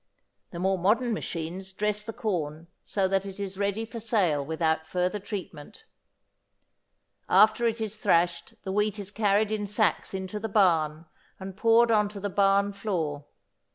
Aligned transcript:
The 0.49 0.57
more 0.57 0.79
modern 0.79 1.13
machines 1.13 1.71
dress 1.73 2.01
the 2.01 2.11
corn 2.11 2.65
so 2.81 3.07
that 3.07 3.23
it 3.23 3.39
is 3.39 3.59
ready 3.59 3.85
for 3.85 3.99
sale 3.99 4.43
without 4.43 4.87
further 4.87 5.19
treatment. 5.19 5.83
After 7.29 7.67
it 7.67 7.79
is 7.79 7.99
thrashed 7.99 8.55
the 8.63 8.71
wheat 8.71 8.97
is 8.97 9.11
carried 9.11 9.51
in 9.51 9.67
sacks 9.67 10.15
into 10.15 10.39
the 10.39 10.49
barn 10.49 11.05
and 11.39 11.55
poured 11.55 11.91
on 11.91 12.09
to 12.09 12.19
the 12.19 12.31
barn 12.31 12.73
floor. 12.73 13.25